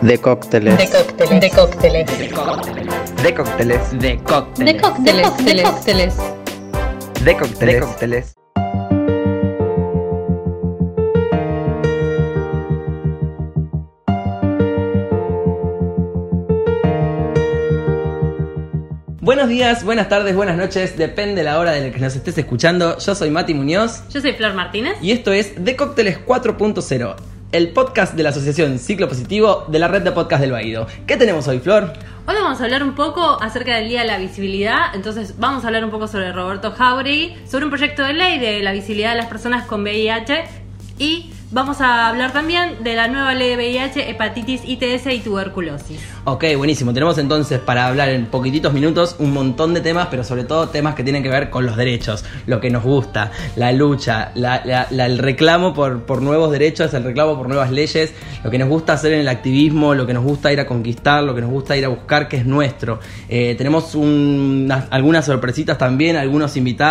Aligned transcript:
De 0.00 0.18
cócteles. 0.18 0.78
De 0.78 0.88
cócteles. 0.88 1.40
De 1.40 1.50
cócteles. 1.50 2.06
De 3.22 3.34
cócteles. 3.34 3.90
De 4.00 4.18
cócteles. 4.22 4.74
De 4.74 4.82
cócteles. 4.82 6.16
De 7.24 7.36
cócteles. 7.36 7.64
De 7.64 7.80
cócteles. 7.80 8.34
Buenos 19.20 19.48
días, 19.48 19.84
buenas 19.84 20.08
tardes, 20.08 20.34
buenas 20.34 20.56
noches, 20.56 20.96
depende 20.96 21.42
la 21.42 21.58
hora 21.58 21.72
de 21.72 21.88
la 21.88 21.92
que 21.92 21.98
nos 22.00 22.16
estés 22.16 22.38
escuchando. 22.38 22.98
Yo 22.98 23.14
soy 23.14 23.30
Mati 23.30 23.52
Muñoz 23.52 24.02
Yo 24.08 24.20
soy 24.20 24.32
Flor 24.32 24.54
Martínez. 24.54 24.96
y 25.02 25.10
esto 25.12 25.32
es 25.32 25.62
De 25.64 25.76
Cócteles 25.76 26.18
4.0, 26.24 27.16
el 27.50 27.70
podcast 27.70 28.14
de 28.14 28.22
la 28.22 28.28
Asociación 28.28 28.78
Ciclo 28.78 29.08
Positivo 29.08 29.64
de 29.68 29.78
la 29.78 29.88
red 29.88 30.02
de 30.02 30.12
podcast 30.12 30.42
del 30.42 30.52
Baído. 30.52 30.86
¿Qué 31.06 31.16
tenemos 31.16 31.48
hoy, 31.48 31.60
Flor? 31.60 31.94
Hoy 32.26 32.34
vamos 32.34 32.60
a 32.60 32.64
hablar 32.64 32.82
un 32.82 32.94
poco 32.94 33.40
acerca 33.40 33.76
del 33.76 33.88
Día 33.88 34.02
de 34.02 34.06
la 34.06 34.18
Visibilidad. 34.18 34.94
Entonces, 34.94 35.38
vamos 35.38 35.64
a 35.64 35.68
hablar 35.68 35.82
un 35.82 35.90
poco 35.90 36.08
sobre 36.08 36.30
Roberto 36.30 36.72
Jauregui, 36.72 37.34
sobre 37.46 37.64
un 37.64 37.70
proyecto 37.70 38.02
de 38.02 38.12
ley 38.12 38.38
de 38.38 38.62
la 38.62 38.72
visibilidad 38.72 39.12
de 39.12 39.16
las 39.16 39.28
personas 39.28 39.64
con 39.64 39.82
VIH 39.82 40.44
y 40.98 41.32
vamos 41.50 41.80
a 41.80 42.08
hablar 42.08 42.32
también 42.32 42.82
de 42.84 42.94
la 42.94 43.08
nueva 43.08 43.34
ley 43.34 43.50
de 43.50 43.56
VIH, 43.56 44.10
hepatitis, 44.10 44.60
ITS 44.66 45.06
y 45.12 45.20
tuberculosis. 45.20 45.98
Ok, 46.24 46.44
buenísimo. 46.56 46.92
Tenemos 46.92 47.16
entonces 47.16 47.58
para 47.58 47.86
hablar 47.86 48.10
en 48.10 48.26
poquititos 48.26 48.72
minutos 48.74 49.16
un 49.18 49.32
montón 49.32 49.72
de 49.72 49.80
temas, 49.80 50.08
pero 50.10 50.24
sobre 50.24 50.44
todo 50.44 50.68
temas 50.68 50.94
que 50.94 51.02
tienen 51.04 51.22
que 51.22 51.30
ver 51.30 51.48
con 51.48 51.64
los 51.64 51.76
derechos, 51.76 52.24
lo 52.46 52.60
que 52.60 52.68
nos 52.70 52.82
gusta, 52.84 53.32
la 53.56 53.72
lucha, 53.72 54.32
el 54.34 55.18
reclamo 55.18 55.72
por, 55.72 56.20
nuevos 56.22 56.50
derechos, 56.50 56.92
el 56.92 57.04
reclamo 57.04 57.36
por 57.36 57.48
nuevas 57.48 57.70
leyes, 57.70 58.12
lo 58.44 58.50
que 58.50 58.58
nos 58.58 58.68
gusta 58.68 58.92
hacer 58.92 59.14
en 59.14 59.20
el 59.20 59.28
activismo, 59.28 59.94
lo 59.94 60.06
que 60.06 60.12
nos 60.14 60.24
gusta 60.24 60.52
ir 60.52 60.60
a 60.60 60.66
conquistar, 60.66 61.22
lo 61.24 61.34
que 61.34 61.40
nos 61.40 61.50
gusta 61.50 61.76
ir 61.76 61.84
a 61.84 61.88
buscar, 61.88 62.28
que 62.28 62.36
es 62.36 62.44
nuestro. 62.46 63.00
Eh, 63.28 63.54
tenemos 63.56 63.94
un- 63.94 64.64
unas- 64.66 64.84
algunas 64.90 65.24
sorpresitas 65.24 65.78
también, 65.78 66.16
algunos 66.16 66.56
invitados 66.56 66.88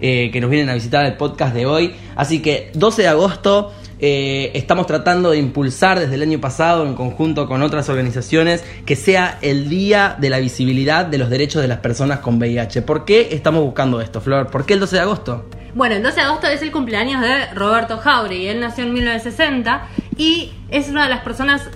eh, 0.00 0.30
que 0.32 0.40
nos 0.40 0.50
vienen 0.50 0.68
a 0.70 0.74
visitar 0.74 1.04
el 1.06 1.14
podcast 1.14 1.54
de 1.54 1.66
hoy. 1.66 1.94
Así 2.14 2.40
que 2.42 2.70
12 2.74 3.02
de 3.02 3.08
agosto. 3.08 3.72
Eh, 3.98 4.50
estamos 4.54 4.86
tratando 4.86 5.30
de 5.30 5.38
impulsar 5.38 5.98
desde 5.98 6.16
el 6.16 6.22
año 6.22 6.40
pasado, 6.40 6.86
en 6.86 6.94
conjunto 6.94 7.46
con 7.46 7.62
otras 7.62 7.88
organizaciones, 7.88 8.64
que 8.84 8.96
sea 8.96 9.38
el 9.40 9.68
día 9.68 10.16
de 10.18 10.30
la 10.30 10.38
visibilidad 10.38 11.06
de 11.06 11.18
los 11.18 11.30
derechos 11.30 11.62
de 11.62 11.68
las 11.68 11.78
personas 11.78 12.20
con 12.20 12.36
VIH. 12.36 12.82
¿Por 12.82 13.04
qué 13.04 13.28
estamos 13.32 13.62
buscando 13.62 14.00
esto, 14.00 14.20
Flor? 14.20 14.48
¿Por 14.48 14.66
qué 14.66 14.74
el 14.74 14.80
12 14.80 14.96
de 14.96 15.02
agosto? 15.02 15.46
Bueno, 15.74 15.94
el 15.94 16.02
12 16.02 16.16
de 16.16 16.22
agosto 16.22 16.46
es 16.46 16.62
el 16.62 16.72
cumpleaños 16.72 17.20
de 17.20 17.46
Roberto 17.54 17.98
Jauregui. 17.98 18.48
Él 18.48 18.60
nació 18.60 18.84
en 18.84 18.94
1960 18.94 19.88
y 20.16 20.52
es 20.70 20.88
una 20.88 21.04
de 21.04 21.10
las 21.10 21.20
personas 21.20 21.68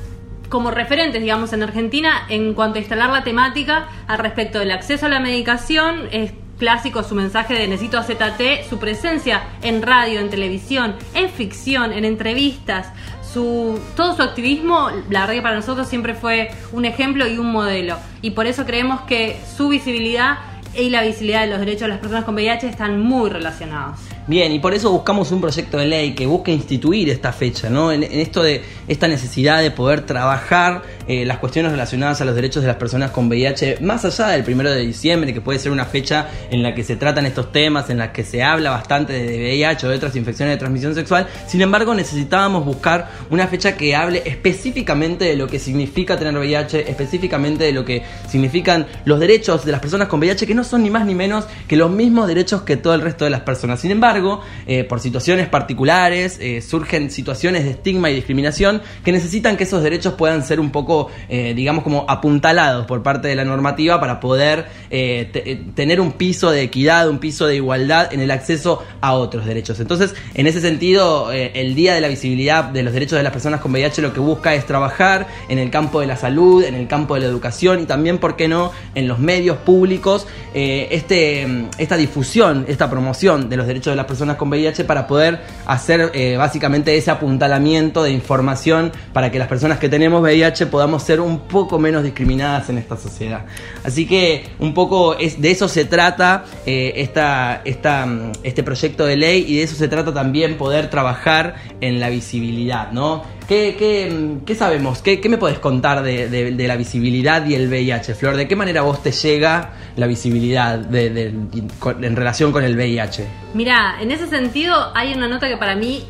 como 0.50 0.70
referentes, 0.70 1.22
digamos, 1.22 1.52
en 1.52 1.62
Argentina 1.62 2.26
en 2.28 2.54
cuanto 2.54 2.76
a 2.76 2.80
instalar 2.80 3.10
la 3.10 3.24
temática 3.24 3.88
al 4.08 4.18
respecto 4.18 4.58
del 4.58 4.72
acceso 4.72 5.06
a 5.06 5.08
la 5.08 5.20
medicación. 5.20 6.08
Clásico 6.60 7.02
su 7.02 7.16
mensaje 7.16 7.54
de 7.54 7.66
Necesito 7.66 7.98
AZT, 7.98 8.68
su 8.68 8.78
presencia 8.78 9.42
en 9.62 9.82
radio, 9.82 10.20
en 10.20 10.28
televisión, 10.28 10.94
en 11.14 11.30
ficción, 11.30 11.92
en 11.92 12.04
entrevistas. 12.04 12.92
Su, 13.22 13.80
todo 13.96 14.14
su 14.14 14.22
activismo, 14.22 14.90
la 15.08 15.20
verdad 15.20 15.34
que 15.34 15.42
para 15.42 15.54
nosotros 15.54 15.88
siempre 15.88 16.14
fue 16.14 16.50
un 16.72 16.84
ejemplo 16.84 17.26
y 17.26 17.38
un 17.38 17.50
modelo. 17.50 17.96
Y 18.22 18.32
por 18.32 18.46
eso 18.46 18.66
creemos 18.66 19.00
que 19.02 19.40
su 19.56 19.68
visibilidad 19.68 20.38
y 20.74 20.90
la 20.90 21.02
visibilidad 21.02 21.40
de 21.42 21.46
los 21.48 21.60
derechos 21.60 21.82
de 21.82 21.88
las 21.88 21.98
personas 21.98 22.24
con 22.24 22.34
VIH 22.34 22.68
están 22.68 23.00
muy 23.00 23.30
relacionados. 23.30 23.98
Bien, 24.30 24.52
y 24.52 24.60
por 24.60 24.74
eso 24.74 24.92
buscamos 24.92 25.32
un 25.32 25.40
proyecto 25.40 25.76
de 25.76 25.86
ley 25.86 26.14
que 26.14 26.24
busque 26.24 26.52
instituir 26.52 27.10
esta 27.10 27.32
fecha, 27.32 27.68
¿no? 27.68 27.90
En, 27.90 28.04
esto 28.04 28.44
de 28.44 28.62
esta 28.86 29.08
necesidad 29.08 29.60
de 29.60 29.72
poder 29.72 30.02
trabajar 30.02 30.82
eh, 31.08 31.24
las 31.24 31.38
cuestiones 31.38 31.72
relacionadas 31.72 32.20
a 32.20 32.24
los 32.24 32.36
derechos 32.36 32.62
de 32.62 32.68
las 32.68 32.76
personas 32.76 33.10
con 33.10 33.26
VIH, 33.26 33.78
más 33.80 34.04
allá 34.04 34.28
del 34.28 34.44
primero 34.44 34.70
de 34.70 34.82
diciembre, 34.82 35.34
que 35.34 35.40
puede 35.40 35.58
ser 35.58 35.72
una 35.72 35.84
fecha 35.84 36.28
en 36.48 36.62
la 36.62 36.76
que 36.76 36.84
se 36.84 36.94
tratan 36.94 37.26
estos 37.26 37.50
temas, 37.50 37.90
en 37.90 37.98
la 37.98 38.12
que 38.12 38.22
se 38.22 38.40
habla 38.44 38.70
bastante 38.70 39.14
de 39.14 39.36
VIH 39.36 39.88
o 39.88 39.90
de 39.90 39.96
otras 39.96 40.14
infecciones 40.14 40.54
de 40.54 40.58
transmisión 40.58 40.94
sexual. 40.94 41.26
Sin 41.48 41.60
embargo, 41.60 41.92
necesitábamos 41.92 42.64
buscar 42.64 43.10
una 43.30 43.48
fecha 43.48 43.76
que 43.76 43.96
hable 43.96 44.22
específicamente 44.24 45.24
de 45.24 45.34
lo 45.34 45.48
que 45.48 45.58
significa 45.58 46.16
tener 46.16 46.36
VIH, 46.36 46.88
específicamente 46.88 47.64
de 47.64 47.72
lo 47.72 47.84
que 47.84 48.04
significan 48.28 48.86
los 49.06 49.18
derechos 49.18 49.64
de 49.64 49.72
las 49.72 49.80
personas 49.80 50.06
con 50.06 50.20
VIH, 50.20 50.46
que 50.46 50.54
no 50.54 50.62
son 50.62 50.84
ni 50.84 50.90
más 50.90 51.04
ni 51.04 51.16
menos 51.16 51.46
que 51.66 51.74
los 51.74 51.90
mismos 51.90 52.28
derechos 52.28 52.62
que 52.62 52.76
todo 52.76 52.94
el 52.94 53.00
resto 53.00 53.24
de 53.24 53.30
las 53.30 53.40
personas. 53.40 53.80
Sin 53.80 53.90
embargo, 53.90 54.19
eh, 54.66 54.84
por 54.84 55.00
situaciones 55.00 55.48
particulares, 55.48 56.38
eh, 56.40 56.60
surgen 56.62 57.10
situaciones 57.10 57.64
de 57.64 57.70
estigma 57.70 58.10
y 58.10 58.14
discriminación 58.14 58.82
que 59.04 59.12
necesitan 59.12 59.56
que 59.56 59.64
esos 59.64 59.82
derechos 59.82 60.14
puedan 60.14 60.44
ser 60.44 60.60
un 60.60 60.70
poco, 60.70 61.08
eh, 61.28 61.54
digamos, 61.54 61.84
como 61.84 62.04
apuntalados 62.08 62.86
por 62.86 63.02
parte 63.02 63.28
de 63.28 63.34
la 63.36 63.44
normativa 63.44 63.98
para 64.00 64.20
poder 64.20 64.66
te- 64.90 65.60
tener 65.74 66.00
un 66.00 66.12
piso 66.12 66.50
de 66.50 66.62
equidad, 66.62 67.08
un 67.08 67.18
piso 67.18 67.46
de 67.46 67.56
igualdad 67.56 68.12
en 68.12 68.20
el 68.20 68.30
acceso 68.30 68.82
a 69.00 69.14
otros 69.14 69.46
derechos. 69.46 69.80
Entonces, 69.80 70.14
en 70.34 70.46
ese 70.46 70.60
sentido, 70.60 71.32
el 71.32 71.74
Día 71.74 71.94
de 71.94 72.00
la 72.00 72.08
Visibilidad 72.08 72.64
de 72.64 72.82
los 72.82 72.92
Derechos 72.92 73.16
de 73.16 73.22
las 73.22 73.32
Personas 73.32 73.60
con 73.60 73.72
VIH 73.72 74.02
lo 74.02 74.12
que 74.12 74.20
busca 74.20 74.54
es 74.54 74.66
trabajar 74.66 75.28
en 75.48 75.58
el 75.58 75.70
campo 75.70 76.00
de 76.00 76.06
la 76.06 76.16
salud, 76.16 76.62
en 76.64 76.74
el 76.74 76.86
campo 76.86 77.14
de 77.14 77.20
la 77.20 77.26
educación 77.26 77.80
y 77.80 77.86
también, 77.86 78.18
¿por 78.18 78.36
qué 78.36 78.48
no?, 78.48 78.72
en 78.94 79.06
los 79.08 79.18
medios 79.18 79.56
públicos, 79.58 80.26
este, 80.54 81.46
mm, 81.46 81.66
esta 81.78 81.96
difusión, 81.96 82.64
esta 82.68 82.90
promoción 82.90 83.48
de 83.48 83.56
los 83.56 83.66
derechos 83.66 83.92
de 83.92 83.96
las 83.96 84.06
personas 84.10 84.36
con 84.36 84.48
VIH 84.48 84.84
para 84.84 85.06
poder 85.06 85.40
hacer 85.66 86.10
eh, 86.14 86.36
básicamente 86.36 86.96
ese 86.96 87.12
apuntalamiento 87.12 88.02
de 88.02 88.10
información 88.10 88.90
para 89.12 89.30
que 89.30 89.38
las 89.38 89.46
personas 89.46 89.78
que 89.78 89.88
tenemos 89.88 90.20
VIH 90.20 90.66
podamos 90.66 91.04
ser 91.04 91.20
un 91.20 91.38
poco 91.46 91.78
menos 91.78 92.02
discriminadas 92.02 92.68
en 92.70 92.78
esta 92.78 92.96
sociedad. 92.96 93.46
Así 93.84 94.08
que 94.08 94.48
un 94.58 94.74
poco 94.74 95.16
es, 95.16 95.40
de 95.40 95.52
eso 95.52 95.68
se 95.68 95.84
trata 95.84 96.44
eh, 96.66 96.94
esta, 96.96 97.62
mm, 98.04 98.32
este 98.42 98.64
proyecto 98.64 99.06
de 99.06 99.16
ley 99.16 99.44
y 99.46 99.58
de 99.58 99.62
eso 99.62 99.76
se 99.76 99.86
trata 99.86 100.12
también 100.12 100.58
poder 100.58 100.90
trabajar 100.90 101.54
en 101.80 102.00
la 102.00 102.10
visibilidad, 102.10 102.90
¿no? 102.90 103.22
¿Qué, 103.50 103.74
qué, 103.76 104.36
qué 104.46 104.54
sabemos? 104.54 105.02
¿Qué, 105.02 105.20
qué 105.20 105.28
me 105.28 105.36
podés 105.36 105.58
contar 105.58 106.04
de, 106.04 106.28
de- 106.28 106.68
la 106.68 106.76
visibilidad 106.76 107.44
y 107.46 107.56
el 107.56 107.66
VIH, 107.66 108.14
Flor? 108.14 108.36
¿De 108.36 108.46
qué 108.46 108.54
manera 108.54 108.82
vos 108.82 109.02
te 109.02 109.10
llega 109.10 109.72
la 109.96 110.06
visibilidad 110.06 110.94
en 110.94 112.14
relación 112.14 112.52
con 112.52 112.62
el 112.62 112.76
VIH? 112.76 113.26
Mira, 113.54 113.96
en 114.00 114.12
ese 114.12 114.28
sentido 114.28 114.92
hay 114.94 115.14
una 115.14 115.26
nota 115.26 115.48
que 115.48 115.56
para 115.56 115.74
mí 115.74 116.04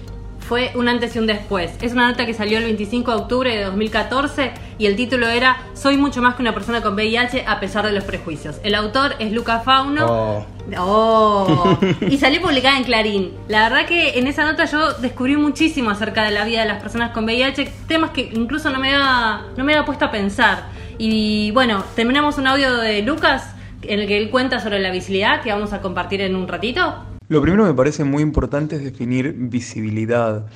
fue 0.51 0.73
un 0.75 0.89
antes 0.89 1.15
y 1.15 1.21
un 1.21 1.29
después. 1.29 1.71
Es 1.81 1.93
una 1.93 2.11
nota 2.11 2.27
que 2.27 2.35
salió 2.35 2.59
el 2.59 2.65
25 2.65 3.13
de 3.13 3.17
octubre 3.19 3.57
de 3.57 3.63
2014 3.67 4.51
y 4.79 4.87
el 4.87 4.97
título 4.97 5.29
era 5.29 5.59
Soy 5.75 5.97
mucho 5.97 6.23
más 6.23 6.35
que 6.35 6.43
una 6.43 6.53
persona 6.53 6.83
con 6.83 6.95
VIH 6.95 7.45
a 7.47 7.61
pesar 7.61 7.87
de 7.87 7.93
los 7.93 8.03
prejuicios. 8.03 8.59
El 8.65 8.75
autor 8.75 9.15
es 9.21 9.31
Luca 9.31 9.61
Fauno. 9.61 10.07
Oh. 10.09 10.47
Oh. 10.77 11.79
y 12.01 12.19
salió 12.19 12.43
publicada 12.43 12.79
en 12.79 12.83
Clarín. 12.83 13.31
La 13.47 13.69
verdad 13.69 13.87
que 13.87 14.19
en 14.19 14.27
esa 14.27 14.45
nota 14.45 14.65
yo 14.65 14.95
descubrí 14.95 15.37
muchísimo 15.37 15.89
acerca 15.91 16.25
de 16.25 16.33
la 16.33 16.45
vida 16.45 16.63
de 16.63 16.67
las 16.67 16.83
personas 16.83 17.13
con 17.13 17.27
VIH, 17.27 17.73
temas 17.87 18.11
que 18.11 18.23
incluso 18.35 18.71
no 18.71 18.81
me 18.81 18.93
había, 18.93 19.43
no 19.57 19.63
me 19.63 19.75
había 19.75 19.85
puesto 19.85 20.07
a 20.07 20.11
pensar. 20.11 20.65
Y 20.99 21.53
bueno, 21.53 21.85
terminamos 21.95 22.39
un 22.39 22.49
audio 22.49 22.77
de 22.79 23.03
Lucas 23.03 23.55
en 23.83 24.01
el 24.01 24.09
que 24.09 24.19
él 24.19 24.31
cuenta 24.31 24.59
sobre 24.59 24.81
la 24.81 24.91
visibilidad 24.91 25.43
que 25.43 25.53
vamos 25.53 25.73
a 25.73 25.81
compartir 25.81 26.23
en 26.23 26.35
un 26.35 26.49
ratito. 26.49 27.05
Lo 27.31 27.41
primero 27.41 27.63
que 27.63 27.71
me 27.71 27.77
parece 27.77 28.03
muy 28.03 28.25
importante 28.25 28.75
es 28.75 28.83
definir 28.83 29.33
visibilidad. 29.39 30.47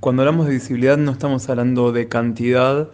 Cuando 0.00 0.22
hablamos 0.22 0.46
de 0.46 0.54
visibilidad 0.54 0.96
no 0.96 1.12
estamos 1.12 1.46
hablando 1.50 1.92
de 1.92 2.08
cantidad, 2.08 2.88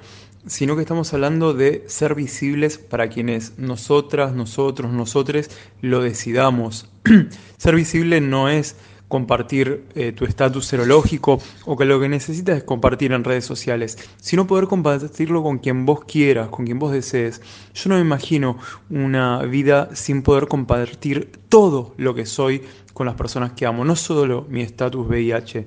sino 0.49 0.75
que 0.75 0.83
estamos 0.83 1.15
hablando 1.15 1.55
de 1.55 1.85
ser 1.87 2.17
visibles 2.17 2.79
para 2.79 3.09
quienes 3.09 3.57
nosotras, 3.57 4.35
nosotros, 4.35 4.91
nosotres 4.91 5.53
lo 5.83 6.03
decidamos. 6.03 6.91
ser 7.59 7.77
visible 7.77 8.21
no 8.21 8.49
es 8.49 8.75
compartir 9.07 9.85
eh, 9.95 10.13
tu 10.13 10.25
estatus 10.25 10.67
serológico 10.67 11.41
o 11.65 11.77
que 11.77 11.85
lo 11.85 11.99
que 11.99 12.09
necesitas 12.09 12.59
es 12.59 12.65
compartir 12.65 13.13
en 13.13 13.25
redes 13.25 13.45
sociales, 13.45 13.99
sino 14.21 14.47
poder 14.47 14.67
compartirlo 14.67 15.43
con 15.43 15.59
quien 15.59 15.87
vos 15.87 16.05
quieras, 16.05 16.49
con 16.49 16.67
quien 16.67 16.79
vos 16.79 16.93
desees. 16.93 17.41
Yo 17.75 17.89
no 17.89 17.95
me 17.95 18.03
imagino 18.03 18.59
una 18.91 19.43
vida 19.43 19.91
sin 19.95 20.23
poder 20.23 20.47
compartir 20.47 21.33
todo 21.49 21.95
lo 21.97 22.15
que 22.15 22.27
soy 22.27 22.63
con 22.99 23.07
las 23.07 23.15
personas 23.15 23.53
que 23.53 23.65
amo, 23.65 23.85
no 23.85 23.95
solo 23.97 24.45
mi 24.51 24.61
estatus 24.61 25.07
VIH 25.07 25.65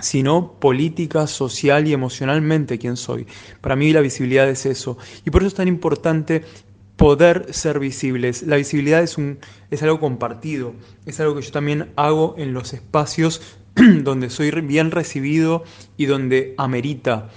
sino 0.00 0.52
política, 0.60 1.26
social 1.26 1.88
y 1.88 1.92
emocionalmente 1.92 2.78
quién 2.78 2.96
soy. 2.96 3.26
Para 3.60 3.74
mí 3.74 3.92
la 3.92 4.00
visibilidad 4.00 4.48
es 4.48 4.64
eso. 4.64 4.96
Y 5.26 5.30
por 5.30 5.42
eso 5.42 5.48
es 5.48 5.54
tan 5.54 5.66
importante 5.66 6.44
poder 6.96 7.52
ser 7.52 7.80
visibles. 7.80 8.44
La 8.44 8.54
visibilidad 8.54 9.02
es, 9.02 9.18
un, 9.18 9.38
es 9.72 9.82
algo 9.82 9.98
compartido, 9.98 10.74
es 11.04 11.18
algo 11.18 11.34
que 11.34 11.42
yo 11.42 11.50
también 11.50 11.90
hago 11.96 12.34
en 12.38 12.54
los 12.54 12.74
espacios 12.74 13.40
donde 13.74 14.30
soy 14.30 14.50
bien 14.60 14.90
recibido 14.90 15.64
y 15.96 16.06
donde 16.06 16.54
amerita. 16.58 17.28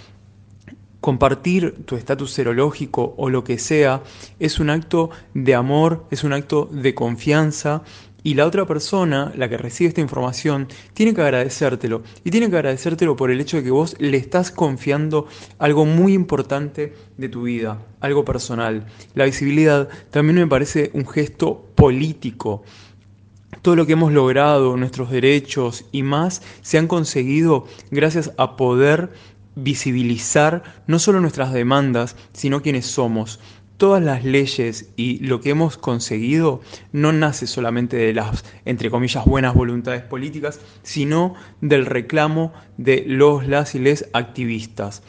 Compartir 1.00 1.84
tu 1.86 1.96
estatus 1.96 2.32
serológico 2.32 3.16
o 3.18 3.32
lo 3.32 3.44
que 3.44 3.58
sea 3.58 4.04
es 4.40 4.60
un 4.60 4.70
acto 4.70 5.10
de 5.34 5.56
amor, 5.56 6.06
es 6.12 6.24
un 6.24 6.32
acto 6.32 6.70
de 6.72 6.94
confianza 6.94 7.82
Y 8.24 8.36
la 8.36 8.46
otra 8.46 8.66
persona, 8.66 9.32
la 9.36 9.50
que 9.50 9.58
recibe 9.58 9.88
esta 9.88 10.02
información, 10.02 10.68
tiene 10.94 11.14
que 11.14 11.22
agradecértelo. 11.22 12.04
Y 12.24 12.30
tiene 12.30 12.50
que 12.50 12.56
agradecértelo 12.56 13.16
por 13.16 13.32
el 13.32 13.42
hecho 13.42 13.58
de 13.58 13.64
que 13.64 13.72
vos 13.72 13.96
le 14.00 14.18
estás 14.18 14.52
confiando 14.52 15.28
algo 15.58 15.86
muy 15.86 16.14
importante 16.14 16.94
de 17.18 17.30
tu 17.30 17.44
vida, 17.44 17.84
algo 18.00 18.24
personal. 18.24 18.86
La 19.16 19.26
visibilidad 19.26 19.90
también 20.12 20.36
me 20.36 20.48
parece 20.48 20.92
un 20.94 21.08
gesto 21.08 21.66
político. 21.74 22.64
Todo 23.64 23.76
lo 23.76 23.86
que 23.86 23.94
hemos 23.94 24.14
logrado, 24.14 24.78
nuestros 24.78 25.10
derechos 25.10 25.86
y 25.92 26.04
más, 26.04 26.44
se 26.62 26.78
han 26.78 26.88
conseguido 26.88 27.66
gracias 27.90 28.32
a 28.38 28.56
poder 28.56 29.12
visibilizar 29.56 30.64
no 30.88 31.00
solo 31.00 31.20
nuestras 31.20 31.54
demandas, 31.54 32.16
sino 32.34 32.62
quienes 32.62 32.86
somos 32.86 33.40
todas 33.82 34.04
las 34.04 34.24
leyes 34.24 34.92
y 34.96 35.18
lo 35.26 35.42
que 35.42 35.50
hemos 35.50 35.76
conseguido 35.76 36.62
no 36.92 37.12
nace 37.14 37.48
solamente 37.48 37.98
de 37.98 38.14
las, 38.14 38.46
entre 38.64 38.92
comillas, 38.92 39.26
buenas 39.26 39.56
voluntades 39.56 40.04
políticas, 40.04 40.60
sino 40.84 41.34
del 41.62 41.88
reclamo 41.88 42.54
de 42.78 43.04
los, 43.08 43.48
las 43.48 43.74
y 43.74 43.80
les 43.80 44.08
activistas. 44.14 45.02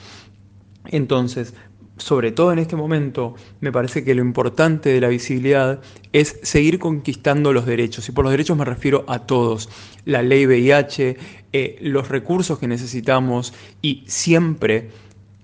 Entonces, 0.86 1.52
sobre 1.98 2.32
todo 2.32 2.50
en 2.50 2.60
este 2.60 2.74
momento, 2.74 3.34
me 3.60 3.72
parece 3.72 4.04
que 4.04 4.14
lo 4.14 4.22
importante 4.22 4.88
de 4.88 5.02
la 5.02 5.08
visibilidad 5.08 5.82
es 6.14 6.40
seguir 6.42 6.78
conquistando 6.78 7.52
los 7.52 7.66
derechos. 7.66 8.08
Y 8.08 8.12
por 8.12 8.24
los 8.24 8.30
derechos 8.30 8.56
me 8.56 8.64
refiero 8.64 9.04
a 9.06 9.18
todos. 9.26 9.68
La 10.06 10.22
ley 10.22 10.46
VIH, 10.46 11.18
eh, 11.52 11.76
los 11.82 12.08
recursos 12.08 12.58
que 12.58 12.68
necesitamos 12.68 13.52
y 13.82 14.02
siempre, 14.06 14.92